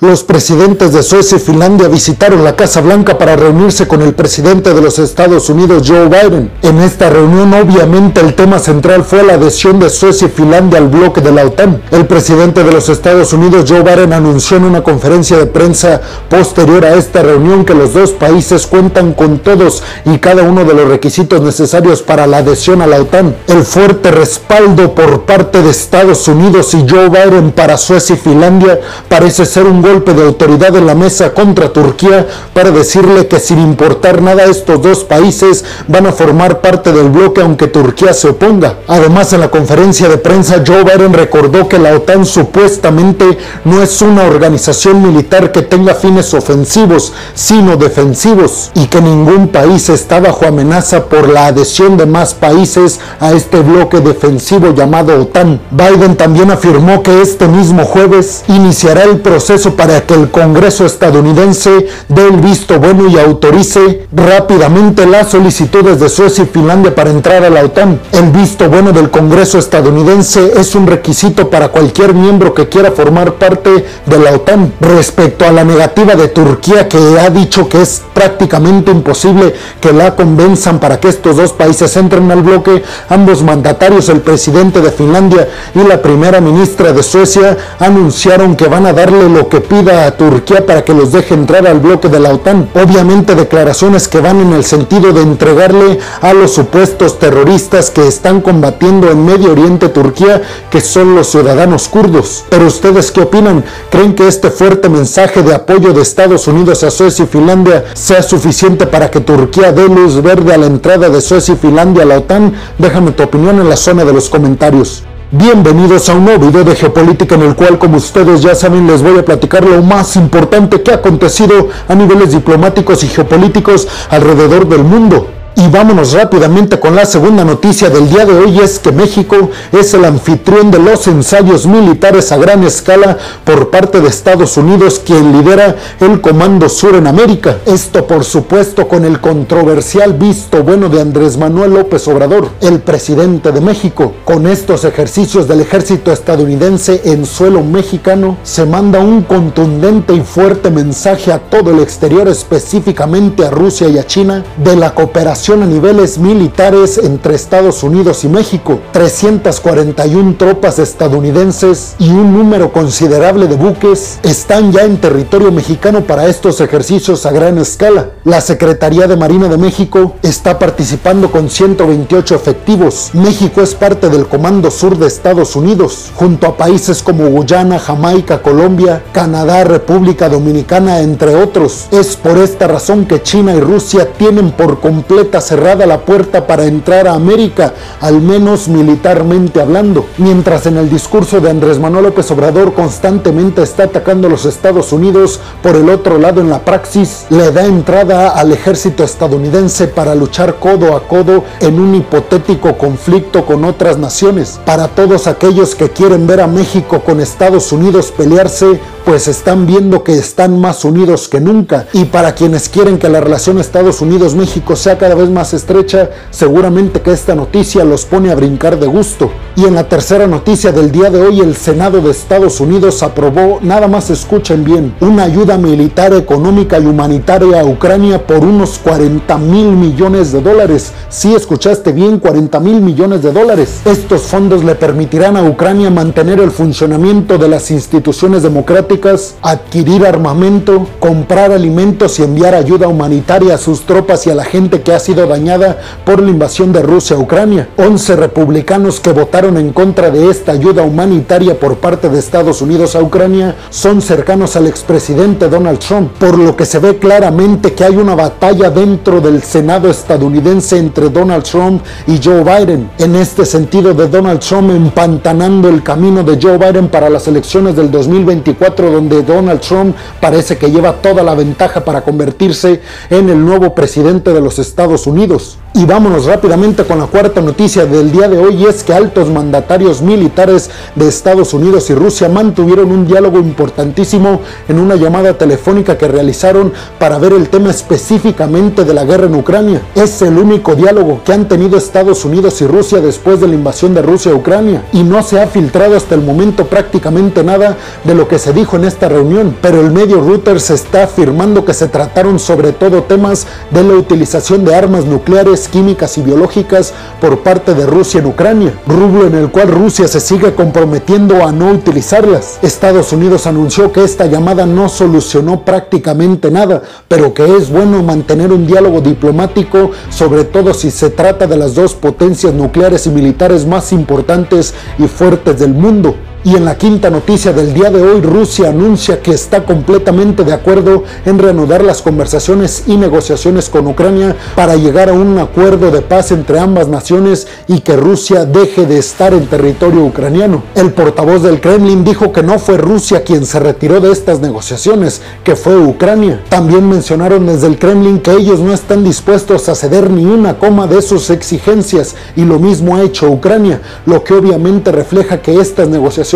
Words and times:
Los 0.00 0.22
presidentes 0.22 0.92
de 0.92 1.02
Suecia 1.02 1.38
y 1.38 1.40
Finlandia 1.40 1.88
visitaron 1.88 2.44
la 2.44 2.54
Casa 2.54 2.80
Blanca 2.80 3.18
para 3.18 3.34
reunirse 3.34 3.88
con 3.88 4.00
el 4.00 4.14
presidente 4.14 4.72
de 4.72 4.80
los 4.80 5.00
Estados 5.00 5.50
Unidos, 5.50 5.82
Joe 5.84 6.06
Biden. 6.06 6.52
En 6.62 6.78
esta 6.78 7.10
reunión, 7.10 7.52
obviamente, 7.52 8.20
el 8.20 8.34
tema 8.34 8.60
central 8.60 9.02
fue 9.02 9.24
la 9.24 9.32
adhesión 9.32 9.80
de 9.80 9.90
Suecia 9.90 10.28
y 10.28 10.30
Finlandia 10.30 10.78
al 10.78 10.86
bloque 10.86 11.20
de 11.20 11.32
la 11.32 11.44
OTAN. 11.44 11.82
El 11.90 12.06
presidente 12.06 12.62
de 12.62 12.70
los 12.70 12.88
Estados 12.88 13.32
Unidos, 13.32 13.64
Joe 13.68 13.82
Biden, 13.82 14.12
anunció 14.12 14.58
en 14.58 14.66
una 14.66 14.84
conferencia 14.84 15.36
de 15.36 15.46
prensa 15.46 16.00
posterior 16.30 16.84
a 16.84 16.94
esta 16.94 17.22
reunión 17.24 17.64
que 17.64 17.74
los 17.74 17.92
dos 17.92 18.12
países 18.12 18.68
cuentan 18.68 19.14
con 19.14 19.40
todos 19.40 19.82
y 20.04 20.18
cada 20.18 20.44
uno 20.44 20.64
de 20.64 20.74
los 20.74 20.86
requisitos 20.86 21.42
necesarios 21.42 22.02
para 22.02 22.28
la 22.28 22.36
adhesión 22.36 22.82
a 22.82 22.86
la 22.86 23.00
OTAN. 23.00 23.34
El 23.48 23.64
fuerte 23.64 24.12
respaldo 24.12 24.94
por 24.94 25.22
parte 25.22 25.60
de 25.60 25.70
Estados 25.70 26.28
Unidos 26.28 26.72
y 26.74 26.86
Joe 26.88 27.08
Biden 27.08 27.50
para 27.50 27.76
Suecia 27.76 28.14
y 28.14 28.18
Finlandia 28.20 28.78
parece 29.08 29.44
ser 29.44 29.66
un 29.66 29.87
golpe 29.88 30.12
de 30.12 30.22
autoridad 30.22 30.76
en 30.76 30.86
la 30.86 30.94
mesa 30.94 31.32
contra 31.32 31.72
Turquía 31.72 32.26
para 32.52 32.70
decirle 32.70 33.26
que 33.26 33.40
sin 33.40 33.58
importar 33.58 34.20
nada 34.20 34.44
estos 34.44 34.82
dos 34.82 35.02
países 35.04 35.64
van 35.86 36.06
a 36.06 36.12
formar 36.12 36.60
parte 36.60 36.92
del 36.92 37.08
bloque 37.08 37.40
aunque 37.40 37.68
Turquía 37.68 38.12
se 38.12 38.28
oponga. 38.28 38.74
Además 38.86 39.32
en 39.32 39.40
la 39.40 39.50
conferencia 39.50 40.08
de 40.08 40.18
prensa 40.18 40.62
Joe 40.66 40.84
Biden 40.84 41.14
recordó 41.14 41.68
que 41.68 41.78
la 41.78 41.94
OTAN 41.96 42.26
supuestamente 42.26 43.38
no 43.64 43.82
es 43.82 44.02
una 44.02 44.24
organización 44.24 45.02
militar 45.02 45.52
que 45.52 45.62
tenga 45.62 45.94
fines 45.94 46.34
ofensivos 46.34 47.14
sino 47.34 47.76
defensivos 47.76 48.70
y 48.74 48.86
que 48.88 49.00
ningún 49.00 49.48
país 49.48 49.88
está 49.88 50.20
bajo 50.20 50.44
amenaza 50.44 51.06
por 51.06 51.30
la 51.30 51.46
adhesión 51.46 51.96
de 51.96 52.04
más 52.04 52.34
países 52.34 53.00
a 53.20 53.32
este 53.32 53.60
bloque 53.60 54.00
defensivo 54.00 54.74
llamado 54.74 55.18
OTAN. 55.22 55.60
Biden 55.70 56.16
también 56.16 56.50
afirmó 56.50 57.02
que 57.02 57.22
este 57.22 57.48
mismo 57.48 57.86
jueves 57.86 58.44
iniciará 58.48 59.04
el 59.04 59.20
proceso 59.20 59.76
para 59.78 60.04
que 60.04 60.14
el 60.14 60.28
Congreso 60.32 60.84
estadounidense 60.84 61.86
dé 62.08 62.26
el 62.26 62.38
visto 62.38 62.80
bueno 62.80 63.06
y 63.08 63.16
autorice 63.16 64.08
rápidamente 64.12 65.06
las 65.06 65.30
solicitudes 65.30 66.00
de 66.00 66.08
Suecia 66.08 66.42
y 66.42 66.48
Finlandia 66.48 66.96
para 66.96 67.10
entrar 67.10 67.44
a 67.44 67.48
la 67.48 67.62
OTAN. 67.62 68.00
El 68.10 68.32
visto 68.32 68.68
bueno 68.68 68.90
del 68.90 69.08
Congreso 69.08 69.56
estadounidense 69.56 70.52
es 70.58 70.74
un 70.74 70.88
requisito 70.88 71.48
para 71.48 71.68
cualquier 71.68 72.12
miembro 72.12 72.54
que 72.54 72.68
quiera 72.68 72.90
formar 72.90 73.34
parte 73.34 73.84
de 74.04 74.18
la 74.18 74.32
OTAN. 74.32 74.72
Respecto 74.80 75.44
a 75.44 75.52
la 75.52 75.62
negativa 75.62 76.16
de 76.16 76.26
Turquía 76.26 76.88
que 76.88 76.98
ha 77.20 77.30
dicho 77.30 77.68
que 77.68 77.80
es 77.80 78.02
prácticamente 78.12 78.90
imposible 78.90 79.54
que 79.80 79.92
la 79.92 80.16
convenzan 80.16 80.80
para 80.80 80.98
que 80.98 81.06
estos 81.06 81.36
dos 81.36 81.52
países 81.52 81.96
entren 81.96 82.28
al 82.32 82.42
bloque, 82.42 82.82
ambos 83.08 83.44
mandatarios, 83.44 84.08
el 84.08 84.22
presidente 84.22 84.80
de 84.80 84.90
Finlandia 84.90 85.46
y 85.72 85.86
la 85.86 86.02
primera 86.02 86.40
ministra 86.40 86.92
de 86.92 87.04
Suecia, 87.04 87.56
anunciaron 87.78 88.56
que 88.56 88.66
van 88.66 88.84
a 88.84 88.92
darle 88.92 89.28
lo 89.28 89.48
que 89.48 89.67
pida 89.68 90.06
a 90.06 90.16
Turquía 90.16 90.64
para 90.64 90.82
que 90.82 90.94
los 90.94 91.12
deje 91.12 91.34
entrar 91.34 91.66
al 91.66 91.80
bloque 91.80 92.08
de 92.08 92.18
la 92.18 92.32
OTAN. 92.32 92.68
Obviamente 92.74 93.34
declaraciones 93.34 94.08
que 94.08 94.20
van 94.20 94.40
en 94.40 94.52
el 94.52 94.64
sentido 94.64 95.12
de 95.12 95.22
entregarle 95.22 95.98
a 96.20 96.32
los 96.32 96.54
supuestos 96.54 97.18
terroristas 97.18 97.90
que 97.90 98.06
están 98.06 98.40
combatiendo 98.40 99.10
en 99.10 99.24
Medio 99.24 99.52
Oriente 99.52 99.88
Turquía, 99.88 100.42
que 100.70 100.80
son 100.80 101.14
los 101.14 101.28
ciudadanos 101.28 101.88
kurdos. 101.88 102.44
Pero 102.48 102.66
ustedes 102.66 103.12
qué 103.12 103.20
opinan? 103.20 103.64
¿Creen 103.90 104.14
que 104.14 104.26
este 104.26 104.50
fuerte 104.50 104.88
mensaje 104.88 105.42
de 105.42 105.54
apoyo 105.54 105.92
de 105.92 106.02
Estados 106.02 106.48
Unidos 106.48 106.82
a 106.82 106.90
Suecia 106.90 107.24
y 107.24 107.28
Finlandia 107.28 107.84
sea 107.94 108.22
suficiente 108.22 108.86
para 108.86 109.10
que 109.10 109.20
Turquía 109.20 109.72
dé 109.72 109.88
luz 109.88 110.22
verde 110.22 110.54
a 110.54 110.58
la 110.58 110.66
entrada 110.66 111.08
de 111.08 111.20
Suecia 111.20 111.54
y 111.54 111.58
Finlandia 111.58 112.04
a 112.04 112.06
la 112.06 112.18
OTAN? 112.18 112.54
Déjame 112.78 113.12
tu 113.12 113.22
opinión 113.22 113.60
en 113.60 113.68
la 113.68 113.76
zona 113.76 114.04
de 114.04 114.12
los 114.12 114.28
comentarios. 114.28 115.04
Bienvenidos 115.30 116.08
a 116.08 116.14
un 116.14 116.24
nuevo 116.24 116.46
video 116.46 116.64
de 116.64 116.74
geopolítica 116.74 117.34
en 117.34 117.42
el 117.42 117.54
cual, 117.54 117.78
como 117.78 117.98
ustedes 117.98 118.40
ya 118.40 118.54
saben, 118.54 118.86
les 118.86 119.02
voy 119.02 119.18
a 119.18 119.24
platicar 119.26 119.62
lo 119.62 119.82
más 119.82 120.16
importante 120.16 120.82
que 120.82 120.90
ha 120.90 120.94
acontecido 120.94 121.68
a 121.86 121.94
niveles 121.94 122.32
diplomáticos 122.32 123.04
y 123.04 123.08
geopolíticos 123.08 123.86
alrededor 124.08 124.66
del 124.66 124.84
mundo. 124.84 125.28
Y 125.60 125.66
vámonos 125.66 126.12
rápidamente 126.12 126.78
con 126.78 126.94
la 126.94 127.04
segunda 127.04 127.44
noticia 127.44 127.90
del 127.90 128.08
día 128.08 128.24
de 128.24 128.32
hoy 128.32 128.60
es 128.60 128.78
que 128.78 128.92
México 128.92 129.50
es 129.72 129.92
el 129.92 130.04
anfitrión 130.04 130.70
de 130.70 130.78
los 130.78 131.08
ensayos 131.08 131.66
militares 131.66 132.30
a 132.30 132.36
gran 132.36 132.62
escala 132.62 133.18
por 133.42 133.68
parte 133.68 134.00
de 134.00 134.06
Estados 134.06 134.56
Unidos 134.56 135.02
quien 135.04 135.32
lidera 135.32 135.74
el 135.98 136.20
Comando 136.20 136.68
Sur 136.68 136.94
en 136.94 137.08
América. 137.08 137.58
Esto 137.66 138.06
por 138.06 138.22
supuesto 138.22 138.86
con 138.86 139.04
el 139.04 139.20
controversial 139.20 140.12
visto 140.12 140.62
bueno 140.62 140.88
de 140.88 141.00
Andrés 141.00 141.36
Manuel 141.36 141.74
López 141.74 142.06
Obrador, 142.06 142.50
el 142.60 142.78
presidente 142.78 143.50
de 143.50 143.60
México. 143.60 144.12
Con 144.24 144.46
estos 144.46 144.84
ejercicios 144.84 145.48
del 145.48 145.62
ejército 145.62 146.12
estadounidense 146.12 147.02
en 147.06 147.26
suelo 147.26 147.64
mexicano 147.64 148.36
se 148.44 148.64
manda 148.64 149.00
un 149.00 149.22
contundente 149.22 150.14
y 150.14 150.20
fuerte 150.20 150.70
mensaje 150.70 151.32
a 151.32 151.40
todo 151.40 151.72
el 151.72 151.80
exterior, 151.80 152.28
específicamente 152.28 153.44
a 153.44 153.50
Rusia 153.50 153.88
y 153.88 153.98
a 153.98 154.06
China, 154.06 154.44
de 154.62 154.76
la 154.76 154.94
cooperación 154.94 155.47
a 155.48 155.56
niveles 155.56 156.18
militares 156.18 156.98
entre 156.98 157.34
Estados 157.34 157.82
Unidos 157.82 158.22
y 158.22 158.28
México, 158.28 158.80
341 158.92 160.36
tropas 160.36 160.78
estadounidenses 160.78 161.94
y 161.98 162.10
un 162.10 162.34
número 162.34 162.70
considerable 162.70 163.46
de 163.46 163.56
buques 163.56 164.18
están 164.24 164.72
ya 164.72 164.82
en 164.82 164.98
territorio 164.98 165.50
mexicano 165.50 166.02
para 166.02 166.26
estos 166.26 166.60
ejercicios 166.60 167.24
a 167.24 167.32
gran 167.32 167.56
escala. 167.56 168.10
La 168.24 168.42
Secretaría 168.42 169.06
de 169.06 169.16
Marina 169.16 169.48
de 169.48 169.56
México 169.56 170.16
está 170.22 170.58
participando 170.58 171.30
con 171.30 171.48
128 171.48 172.34
efectivos. 172.34 173.12
México 173.14 173.62
es 173.62 173.74
parte 173.74 174.10
del 174.10 174.26
Comando 174.26 174.70
Sur 174.70 174.98
de 174.98 175.06
Estados 175.06 175.56
Unidos, 175.56 176.10
junto 176.14 176.46
a 176.46 176.58
países 176.58 177.02
como 177.02 177.26
Guyana, 177.30 177.78
Jamaica, 177.78 178.42
Colombia, 178.42 179.02
Canadá, 179.12 179.64
República 179.64 180.28
Dominicana, 180.28 181.00
entre 181.00 181.34
otros. 181.36 181.86
Es 181.90 182.16
por 182.16 182.36
esta 182.36 182.66
razón 182.66 183.06
que 183.06 183.22
China 183.22 183.54
y 183.54 183.60
Rusia 183.60 184.12
tienen 184.12 184.50
por 184.50 184.80
completa 184.80 185.37
cerrada 185.40 185.86
la 185.86 186.00
puerta 186.00 186.46
para 186.46 186.64
entrar 186.64 187.08
a 187.08 187.14
América, 187.14 187.74
al 188.00 188.20
menos 188.20 188.68
militarmente 188.68 189.60
hablando. 189.60 190.06
Mientras 190.18 190.66
en 190.66 190.76
el 190.76 190.90
discurso 190.90 191.40
de 191.40 191.50
Andrés 191.50 191.78
Manuel 191.78 192.04
López 192.04 192.30
Obrador 192.30 192.74
constantemente 192.74 193.62
está 193.62 193.84
atacando 193.84 194.26
a 194.26 194.30
los 194.30 194.44
Estados 194.44 194.92
Unidos, 194.92 195.40
por 195.62 195.76
el 195.76 195.88
otro 195.88 196.18
lado 196.18 196.40
en 196.40 196.50
la 196.50 196.60
praxis 196.60 197.26
le 197.30 197.50
da 197.52 197.64
entrada 197.64 198.30
al 198.30 198.52
ejército 198.52 199.04
estadounidense 199.04 199.88
para 199.88 200.14
luchar 200.14 200.56
codo 200.56 200.96
a 200.96 201.06
codo 201.06 201.44
en 201.60 201.80
un 201.80 201.94
hipotético 201.94 202.76
conflicto 202.76 203.44
con 203.44 203.64
otras 203.64 203.98
naciones. 203.98 204.60
Para 204.64 204.88
todos 204.88 205.26
aquellos 205.26 205.74
que 205.74 205.90
quieren 205.90 206.26
ver 206.26 206.40
a 206.40 206.46
México 206.46 207.00
con 207.00 207.20
Estados 207.20 207.72
Unidos 207.72 208.12
pelearse, 208.16 208.80
pues 209.08 209.26
están 209.26 209.66
viendo 209.66 210.04
que 210.04 210.12
están 210.12 210.60
más 210.60 210.84
unidos 210.84 211.28
que 211.28 211.40
nunca. 211.40 211.86
Y 211.94 212.04
para 212.04 212.34
quienes 212.34 212.68
quieren 212.68 212.98
que 212.98 213.08
la 213.08 213.22
relación 213.22 213.58
Estados 213.58 214.02
Unidos-México 214.02 214.76
sea 214.76 214.98
cada 214.98 215.14
vez 215.14 215.30
más 215.30 215.54
estrecha, 215.54 216.10
seguramente 216.30 217.00
que 217.00 217.12
esta 217.12 217.34
noticia 217.34 217.86
los 217.86 218.04
pone 218.04 218.30
a 218.30 218.34
brincar 218.34 218.78
de 218.78 218.86
gusto. 218.86 219.30
Y 219.56 219.64
en 219.64 219.76
la 219.76 219.88
tercera 219.88 220.26
noticia 220.26 220.72
del 220.72 220.92
día 220.92 221.08
de 221.08 221.22
hoy, 221.22 221.40
el 221.40 221.56
Senado 221.56 222.02
de 222.02 222.10
Estados 222.10 222.60
Unidos 222.60 223.02
aprobó, 223.02 223.60
nada 223.62 223.88
más 223.88 224.10
escuchen 224.10 224.62
bien, 224.62 224.94
una 225.00 225.22
ayuda 225.22 225.56
militar, 225.56 226.12
económica 226.12 226.78
y 226.78 226.84
humanitaria 226.84 227.62
a 227.62 227.64
Ucrania 227.64 228.26
por 228.26 228.40
unos 228.40 228.78
40 228.78 229.38
mil 229.38 229.68
millones 229.68 230.32
de 230.32 230.42
dólares. 230.42 230.92
Si 231.08 231.34
escuchaste 231.34 231.92
bien, 231.92 232.18
40 232.18 232.60
mil 232.60 232.82
millones 232.82 233.22
de 233.22 233.32
dólares. 233.32 233.80
Estos 233.86 234.20
fondos 234.24 234.64
le 234.64 234.74
permitirán 234.74 235.38
a 235.38 235.44
Ucrania 235.44 235.88
mantener 235.88 236.40
el 236.40 236.50
funcionamiento 236.50 237.38
de 237.38 237.48
las 237.48 237.70
instituciones 237.70 238.42
democráticas 238.42 238.97
adquirir 239.42 240.06
armamento, 240.06 240.86
comprar 240.98 241.52
alimentos 241.52 242.18
y 242.18 242.22
enviar 242.22 242.54
ayuda 242.54 242.88
humanitaria 242.88 243.54
a 243.54 243.58
sus 243.58 243.82
tropas 243.82 244.26
y 244.26 244.30
a 244.30 244.34
la 244.34 244.44
gente 244.44 244.82
que 244.82 244.92
ha 244.92 245.00
sido 245.00 245.26
dañada 245.26 245.78
por 246.04 246.22
la 246.22 246.30
invasión 246.30 246.72
de 246.72 246.82
Rusia 246.82 247.16
a 247.16 247.20
Ucrania. 247.20 247.68
11 247.76 248.16
republicanos 248.16 249.00
que 249.00 249.12
votaron 249.12 249.56
en 249.56 249.72
contra 249.72 250.10
de 250.10 250.30
esta 250.30 250.52
ayuda 250.52 250.82
humanitaria 250.82 251.58
por 251.58 251.76
parte 251.76 252.08
de 252.08 252.18
Estados 252.18 252.62
Unidos 252.62 252.94
a 252.94 253.02
Ucrania 253.02 253.56
son 253.70 254.00
cercanos 254.00 254.56
al 254.56 254.66
expresidente 254.66 255.48
Donald 255.48 255.78
Trump, 255.78 256.12
por 256.18 256.38
lo 256.38 256.56
que 256.56 256.66
se 256.66 256.78
ve 256.78 256.98
claramente 256.98 257.72
que 257.72 257.84
hay 257.84 257.96
una 257.96 258.14
batalla 258.14 258.70
dentro 258.70 259.20
del 259.20 259.42
Senado 259.42 259.90
estadounidense 259.90 260.78
entre 260.78 261.08
Donald 261.08 261.44
Trump 261.44 261.82
y 262.06 262.20
Joe 262.22 262.42
Biden. 262.42 262.90
En 262.98 263.16
este 263.16 263.44
sentido 263.44 263.94
de 263.94 264.08
Donald 264.08 264.40
Trump 264.40 264.70
empantanando 264.70 265.68
el 265.68 265.82
camino 265.82 266.22
de 266.22 266.38
Joe 266.40 266.58
Biden 266.58 266.88
para 266.88 267.10
las 267.10 267.26
elecciones 267.28 267.76
del 267.76 267.90
2024 267.90 268.77
donde 268.86 269.22
Donald 269.22 269.60
Trump 269.60 269.96
parece 270.20 270.56
que 270.56 270.70
lleva 270.70 270.94
toda 270.94 271.22
la 271.22 271.34
ventaja 271.34 271.84
para 271.84 272.02
convertirse 272.02 272.80
en 273.10 273.28
el 273.28 273.44
nuevo 273.44 273.74
presidente 273.74 274.32
de 274.32 274.40
los 274.40 274.58
Estados 274.58 275.06
Unidos. 275.06 275.58
Y 275.74 275.84
vámonos 275.84 276.24
rápidamente 276.24 276.84
con 276.84 276.98
la 276.98 277.06
cuarta 277.06 277.40
noticia 277.42 277.84
del 277.84 278.10
día 278.10 278.26
de 278.26 278.38
hoy 278.38 278.56
y 278.56 278.64
es 278.64 278.82
que 278.82 278.94
altos 278.94 279.28
mandatarios 279.28 280.00
militares 280.00 280.70
de 280.94 281.06
Estados 281.06 281.52
Unidos 281.52 281.90
y 281.90 281.94
Rusia 281.94 282.28
mantuvieron 282.28 282.90
un 282.90 283.06
diálogo 283.06 283.38
importantísimo 283.38 284.40
en 284.66 284.80
una 284.80 284.96
llamada 284.96 285.34
telefónica 285.34 285.96
que 285.98 286.08
realizaron 286.08 286.72
para 286.98 287.18
ver 287.18 287.34
el 287.34 287.50
tema 287.50 287.70
específicamente 287.70 288.84
de 288.84 288.94
la 288.94 289.04
guerra 289.04 289.26
en 289.26 289.34
Ucrania. 289.34 289.82
Es 289.94 290.20
el 290.22 290.38
único 290.38 290.74
diálogo 290.74 291.20
que 291.22 291.34
han 291.34 291.46
tenido 291.46 291.76
Estados 291.76 292.24
Unidos 292.24 292.60
y 292.62 292.66
Rusia 292.66 293.00
después 293.00 293.40
de 293.40 293.48
la 293.48 293.54
invasión 293.54 293.94
de 293.94 294.02
Rusia 294.02 294.32
a 294.32 294.36
Ucrania 294.36 294.84
y 294.92 295.02
no 295.02 295.22
se 295.22 295.38
ha 295.40 295.46
filtrado 295.46 295.96
hasta 295.96 296.14
el 296.14 296.22
momento 296.22 296.66
prácticamente 296.66 297.44
nada 297.44 297.76
de 298.04 298.14
lo 298.14 298.26
que 298.26 298.38
se 298.38 298.54
dijo 298.54 298.76
en 298.76 298.84
esta 298.84 299.08
reunión, 299.08 299.54
pero 299.60 299.80
el 299.80 299.92
medio 299.92 300.22
Reuters 300.22 300.70
está 300.70 301.04
afirmando 301.04 301.64
que 301.64 301.74
se 301.74 301.88
trataron 301.88 302.38
sobre 302.38 302.72
todo 302.72 303.02
temas 303.02 303.46
de 303.70 303.84
la 303.84 303.94
utilización 303.94 304.64
de 304.64 304.74
armas 304.74 305.04
nucleares 305.04 305.57
químicas 305.66 306.16
y 306.18 306.22
biológicas 306.22 306.94
por 307.20 307.40
parte 307.40 307.74
de 307.74 307.86
Rusia 307.86 308.20
en 308.20 308.26
Ucrania, 308.26 308.72
rublo 308.86 309.26
en 309.26 309.34
el 309.34 309.50
cual 309.50 309.68
Rusia 309.68 310.06
se 310.06 310.20
sigue 310.20 310.54
comprometiendo 310.54 311.44
a 311.44 311.50
no 311.50 311.72
utilizarlas. 311.72 312.58
Estados 312.62 313.12
Unidos 313.12 313.46
anunció 313.46 313.90
que 313.90 314.04
esta 314.04 314.26
llamada 314.26 314.66
no 314.66 314.88
solucionó 314.88 315.64
prácticamente 315.64 316.50
nada, 316.50 316.82
pero 317.08 317.34
que 317.34 317.56
es 317.56 317.70
bueno 317.70 318.02
mantener 318.02 318.52
un 318.52 318.66
diálogo 318.66 319.00
diplomático, 319.00 319.90
sobre 320.10 320.44
todo 320.44 320.74
si 320.74 320.90
se 320.90 321.10
trata 321.10 321.46
de 321.46 321.56
las 321.56 321.74
dos 321.74 321.94
potencias 321.94 322.52
nucleares 322.52 323.06
y 323.06 323.10
militares 323.10 323.66
más 323.66 323.92
importantes 323.92 324.74
y 324.98 325.08
fuertes 325.08 325.58
del 325.58 325.72
mundo. 325.72 326.14
Y 326.44 326.54
en 326.54 326.64
la 326.64 326.78
quinta 326.78 327.10
noticia 327.10 327.52
del 327.52 327.74
día 327.74 327.90
de 327.90 328.00
hoy, 328.00 328.20
Rusia 328.20 328.68
anuncia 328.68 329.20
que 329.20 329.32
está 329.32 329.64
completamente 329.64 330.44
de 330.44 330.52
acuerdo 330.52 331.02
en 331.26 331.36
reanudar 331.36 331.82
las 331.82 332.00
conversaciones 332.00 332.84
y 332.86 332.96
negociaciones 332.96 333.68
con 333.68 333.88
Ucrania 333.88 334.36
para 334.54 334.76
llegar 334.76 335.08
a 335.08 335.14
un 335.14 335.36
acuerdo 335.38 335.90
de 335.90 336.00
paz 336.00 336.30
entre 336.30 336.60
ambas 336.60 336.86
naciones 336.86 337.48
y 337.66 337.80
que 337.80 337.96
Rusia 337.96 338.44
deje 338.44 338.86
de 338.86 338.98
estar 338.98 339.34
en 339.34 339.48
territorio 339.48 340.04
ucraniano. 340.04 340.62
El 340.76 340.92
portavoz 340.92 341.42
del 341.42 341.60
Kremlin 341.60 342.04
dijo 342.04 342.32
que 342.32 342.44
no 342.44 342.60
fue 342.60 342.76
Rusia 342.76 343.24
quien 343.24 343.44
se 343.44 343.58
retiró 343.58 344.00
de 344.00 344.12
estas 344.12 344.38
negociaciones, 344.38 345.20
que 345.42 345.56
fue 345.56 345.76
Ucrania. 345.76 346.44
También 346.48 346.88
mencionaron 346.88 347.46
desde 347.46 347.66
el 347.66 347.78
Kremlin 347.80 348.20
que 348.20 348.30
ellos 348.30 348.60
no 348.60 348.72
están 348.72 349.02
dispuestos 349.02 349.68
a 349.68 349.74
ceder 349.74 350.08
ni 350.08 350.24
una 350.24 350.56
coma 350.56 350.86
de 350.86 351.02
sus 351.02 351.30
exigencias 351.30 352.14
y 352.36 352.44
lo 352.44 352.60
mismo 352.60 352.94
ha 352.94 353.02
hecho 353.02 353.28
Ucrania, 353.28 353.82
lo 354.06 354.22
que 354.22 354.34
obviamente 354.34 354.92
refleja 354.92 355.42
que 355.42 355.60
estas 355.60 355.88
negociaciones 355.88 356.27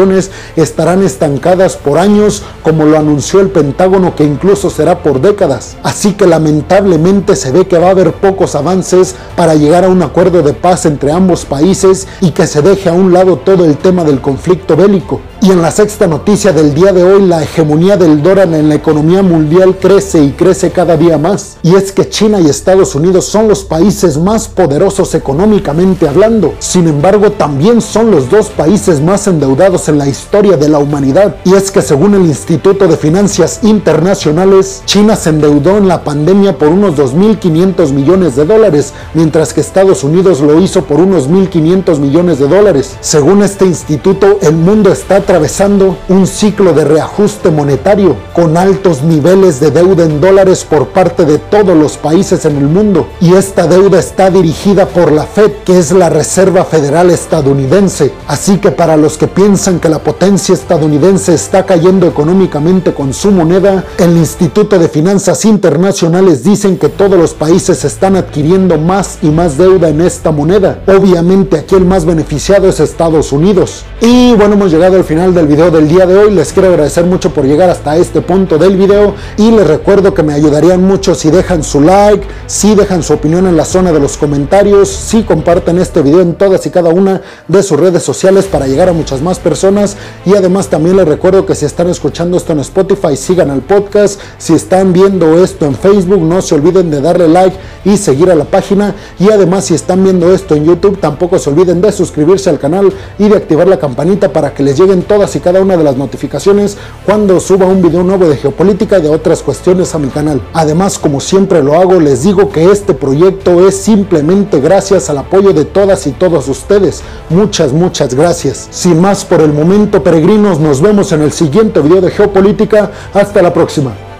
estarán 0.56 1.02
estancadas 1.02 1.76
por 1.76 1.98
años, 1.98 2.42
como 2.62 2.84
lo 2.84 2.98
anunció 2.98 3.40
el 3.40 3.50
Pentágono 3.50 4.14
que 4.14 4.24
incluso 4.24 4.70
será 4.70 5.02
por 5.02 5.20
décadas. 5.20 5.76
Así 5.82 6.12
que 6.14 6.26
lamentablemente 6.26 7.36
se 7.36 7.50
ve 7.50 7.66
que 7.66 7.78
va 7.78 7.88
a 7.88 7.90
haber 7.90 8.12
pocos 8.12 8.54
avances 8.54 9.14
para 9.36 9.54
llegar 9.54 9.84
a 9.84 9.88
un 9.88 10.02
acuerdo 10.02 10.42
de 10.42 10.52
paz 10.52 10.86
entre 10.86 11.12
ambos 11.12 11.44
países 11.44 12.08
y 12.20 12.30
que 12.30 12.46
se 12.46 12.62
deje 12.62 12.88
a 12.88 12.92
un 12.92 13.12
lado 13.12 13.36
todo 13.36 13.64
el 13.64 13.76
tema 13.76 14.04
del 14.04 14.20
conflicto 14.20 14.76
bélico. 14.76 15.20
Y 15.44 15.50
en 15.50 15.60
la 15.60 15.72
sexta 15.72 16.06
noticia 16.06 16.52
del 16.52 16.72
día 16.72 16.92
de 16.92 17.02
hoy, 17.02 17.26
la 17.26 17.42
hegemonía 17.42 17.96
del 17.96 18.22
dólar 18.22 18.54
en 18.54 18.68
la 18.68 18.76
economía 18.76 19.22
mundial 19.22 19.76
crece 19.76 20.22
y 20.22 20.30
crece 20.30 20.70
cada 20.70 20.96
día 20.96 21.18
más. 21.18 21.56
Y 21.64 21.74
es 21.74 21.90
que 21.90 22.08
China 22.08 22.40
y 22.40 22.48
Estados 22.48 22.94
Unidos 22.94 23.24
son 23.24 23.48
los 23.48 23.64
países 23.64 24.18
más 24.18 24.46
poderosos 24.46 25.16
económicamente 25.16 26.06
hablando. 26.06 26.54
Sin 26.60 26.86
embargo, 26.86 27.32
también 27.32 27.80
son 27.80 28.12
los 28.12 28.30
dos 28.30 28.50
países 28.50 29.00
más 29.00 29.26
endeudados 29.26 29.88
en 29.88 29.98
la 29.98 30.06
historia 30.06 30.56
de 30.56 30.68
la 30.68 30.78
humanidad. 30.78 31.34
Y 31.44 31.54
es 31.54 31.72
que 31.72 31.82
según 31.82 32.14
el 32.14 32.26
Instituto 32.26 32.86
de 32.86 32.96
Finanzas 32.96 33.64
Internacionales, 33.64 34.82
China 34.86 35.16
se 35.16 35.30
endeudó 35.30 35.76
en 35.76 35.88
la 35.88 36.04
pandemia 36.04 36.56
por 36.56 36.68
unos 36.68 36.94
2.500 36.94 37.90
millones 37.90 38.36
de 38.36 38.44
dólares, 38.44 38.92
mientras 39.12 39.52
que 39.52 39.60
Estados 39.60 40.04
Unidos 40.04 40.40
lo 40.40 40.60
hizo 40.60 40.84
por 40.84 41.00
unos 41.00 41.28
1.500 41.28 41.98
millones 41.98 42.38
de 42.38 42.46
dólares. 42.46 42.96
Según 43.00 43.42
este 43.42 43.66
instituto, 43.66 44.38
el 44.40 44.54
mundo 44.54 44.92
está 44.92 45.20
atravesando 45.32 45.96
un 46.10 46.26
ciclo 46.26 46.74
de 46.74 46.84
reajuste 46.84 47.50
monetario 47.50 48.16
con 48.34 48.58
altos 48.58 49.02
niveles 49.02 49.60
de 49.60 49.70
deuda 49.70 50.04
en 50.04 50.20
dólares 50.20 50.62
por 50.62 50.88
parte 50.88 51.24
de 51.24 51.38
todos 51.38 51.74
los 51.74 51.96
países 51.96 52.44
en 52.44 52.58
el 52.58 52.64
mundo. 52.64 53.06
Y 53.18 53.32
esta 53.32 53.66
deuda 53.66 53.98
está 53.98 54.28
dirigida 54.28 54.84
por 54.84 55.10
la 55.10 55.24
Fed, 55.24 55.50
que 55.64 55.78
es 55.78 55.90
la 55.90 56.10
Reserva 56.10 56.66
Federal 56.66 57.08
estadounidense. 57.08 58.12
Así 58.28 58.58
que 58.58 58.72
para 58.72 58.98
los 58.98 59.16
que 59.16 59.26
piensan 59.26 59.80
que 59.80 59.88
la 59.88 60.00
potencia 60.00 60.52
estadounidense 60.52 61.32
está 61.32 61.64
cayendo 61.64 62.06
económicamente 62.06 62.92
con 62.92 63.14
su 63.14 63.30
moneda, 63.30 63.86
el 63.96 64.14
Instituto 64.18 64.78
de 64.78 64.90
Finanzas 64.90 65.46
Internacionales 65.46 66.44
dicen 66.44 66.76
que 66.76 66.90
todos 66.90 67.18
los 67.18 67.32
países 67.32 67.86
están 67.86 68.16
adquiriendo 68.16 68.76
más 68.76 69.16
y 69.22 69.28
más 69.28 69.56
deuda 69.56 69.88
en 69.88 70.02
esta 70.02 70.30
moneda. 70.30 70.82
Obviamente 70.86 71.56
aquí 71.56 71.74
el 71.74 71.86
más 71.86 72.04
beneficiado 72.04 72.68
es 72.68 72.80
Estados 72.80 73.32
Unidos. 73.32 73.84
Y 74.02 74.34
bueno, 74.34 74.56
hemos 74.56 74.70
llegado 74.70 74.96
al 74.96 75.04
final 75.04 75.21
del 75.30 75.46
video 75.46 75.70
del 75.70 75.86
día 75.86 76.04
de 76.04 76.18
hoy. 76.18 76.34
Les 76.34 76.52
quiero 76.52 76.70
agradecer 76.70 77.04
mucho 77.04 77.32
por 77.32 77.44
llegar 77.44 77.70
hasta 77.70 77.96
este 77.96 78.20
punto 78.22 78.58
del 78.58 78.76
video 78.76 79.14
y 79.36 79.52
les 79.52 79.64
recuerdo 79.64 80.12
que 80.14 80.24
me 80.24 80.34
ayudarían 80.34 80.82
mucho 80.82 81.14
si 81.14 81.30
dejan 81.30 81.62
su 81.62 81.80
like, 81.80 82.26
si 82.48 82.74
dejan 82.74 83.04
su 83.04 83.12
opinión 83.12 83.46
en 83.46 83.56
la 83.56 83.64
zona 83.64 83.92
de 83.92 84.00
los 84.00 84.16
comentarios, 84.16 84.88
si 84.88 85.22
comparten 85.22 85.78
este 85.78 86.02
video 86.02 86.22
en 86.22 86.34
todas 86.34 86.66
y 86.66 86.70
cada 86.70 86.90
una 86.90 87.22
de 87.46 87.62
sus 87.62 87.78
redes 87.78 88.02
sociales 88.02 88.46
para 88.46 88.66
llegar 88.66 88.88
a 88.88 88.92
muchas 88.92 89.22
más 89.22 89.38
personas. 89.38 89.96
Y 90.26 90.34
además 90.34 90.68
también 90.68 90.96
les 90.96 91.06
recuerdo 91.06 91.46
que 91.46 91.54
si 91.54 91.66
están 91.66 91.88
escuchando 91.88 92.36
esto 92.36 92.52
en 92.52 92.58
Spotify 92.58 93.16
sigan 93.16 93.50
al 93.50 93.60
podcast, 93.60 94.20
si 94.38 94.54
están 94.54 94.92
viendo 94.92 95.44
esto 95.44 95.66
en 95.66 95.76
Facebook 95.76 96.20
no 96.20 96.42
se 96.42 96.56
olviden 96.56 96.90
de 96.90 97.00
darle 97.00 97.28
like 97.28 97.56
y 97.84 97.96
seguir 97.96 98.28
a 98.28 98.34
la 98.34 98.44
página. 98.44 98.96
Y 99.20 99.30
además 99.30 99.66
si 99.66 99.74
están 99.74 100.02
viendo 100.02 100.34
esto 100.34 100.56
en 100.56 100.64
YouTube 100.64 100.98
tampoco 100.98 101.38
se 101.38 101.48
olviden 101.48 101.80
de 101.80 101.92
suscribirse 101.92 102.50
al 102.50 102.58
canal 102.58 102.92
y 103.20 103.28
de 103.28 103.36
activar 103.36 103.68
la 103.68 103.78
campanita 103.78 104.32
para 104.32 104.52
que 104.52 104.64
les 104.64 104.76
lleguen 104.76 105.04
todas 105.12 105.36
y 105.36 105.40
cada 105.40 105.60
una 105.60 105.76
de 105.76 105.84
las 105.84 105.98
notificaciones 105.98 106.78
cuando 107.04 107.38
suba 107.38 107.66
un 107.66 107.82
video 107.82 108.02
nuevo 108.02 108.30
de 108.30 108.36
geopolítica 108.38 108.98
y 108.98 109.02
de 109.02 109.10
otras 109.10 109.42
cuestiones 109.42 109.94
a 109.94 109.98
mi 109.98 110.08
canal. 110.08 110.40
Además, 110.54 110.98
como 110.98 111.20
siempre 111.20 111.62
lo 111.62 111.74
hago, 111.74 112.00
les 112.00 112.22
digo 112.22 112.48
que 112.48 112.72
este 112.72 112.94
proyecto 112.94 113.68
es 113.68 113.76
simplemente 113.76 114.58
gracias 114.58 115.10
al 115.10 115.18
apoyo 115.18 115.52
de 115.52 115.66
todas 115.66 116.06
y 116.06 116.12
todos 116.12 116.48
ustedes. 116.48 117.02
Muchas, 117.28 117.74
muchas 117.74 118.14
gracias. 118.14 118.68
Sin 118.70 119.02
más 119.02 119.26
por 119.26 119.42
el 119.42 119.52
momento, 119.52 120.02
peregrinos, 120.02 120.58
nos 120.58 120.80
vemos 120.80 121.12
en 121.12 121.20
el 121.20 121.32
siguiente 121.32 121.80
video 121.80 122.00
de 122.00 122.10
geopolítica. 122.10 122.90
Hasta 123.12 123.42
la 123.42 123.52
próxima. 123.52 124.11